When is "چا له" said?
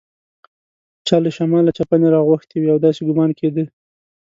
1.07-1.29